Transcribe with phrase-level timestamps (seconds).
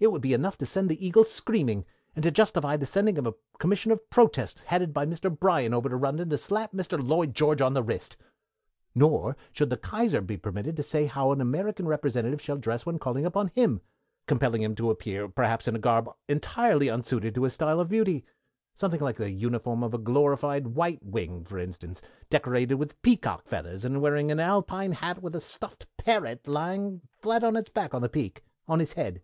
[0.00, 3.26] It would be enough to set the eagle screaming and to justify the sending of
[3.26, 5.34] a Commission of Protest headed by Mr.
[5.34, 7.02] Bryan over to London to slap Mr.
[7.02, 8.18] Lloyd George on the wrist.
[8.94, 12.98] Nor should the Kaiser be permitted to say how an American representative shall dress when
[12.98, 13.80] calling upon him,
[14.26, 18.26] compelling him to appear perhaps in a garb entirely unsuited to his style of beauty
[18.74, 23.86] something like the uniform of a glorified White Wing, for instance, decorated with peacock feathers,
[23.86, 28.02] and wearing an alpine hat with a stuffed parrot lying flat on its back on
[28.02, 29.22] the peak, on his head.